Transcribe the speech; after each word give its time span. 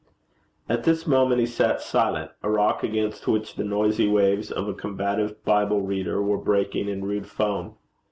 At 0.67 0.83
this 0.83 1.05
moment 1.05 1.39
he 1.39 1.45
sat 1.45 1.79
silent 1.79 2.31
a 2.41 2.49
rock 2.49 2.81
against 2.81 3.27
which 3.27 3.53
the 3.53 3.63
noisy 3.63 4.07
waves 4.07 4.49
of 4.49 4.67
a 4.67 4.73
combative 4.73 5.45
Bible 5.45 5.83
reader 5.83 6.19
were 6.23 6.39
breaking 6.39 6.89
in 6.89 7.05
rude 7.05 7.27
foam. 7.27 7.75